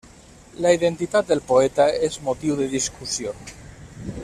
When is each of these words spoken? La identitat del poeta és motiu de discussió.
La 0.65 0.71
identitat 0.77 1.27
del 1.33 1.43
poeta 1.51 1.87
és 2.09 2.19
motiu 2.31 2.57
de 2.63 2.71
discussió. 2.73 3.37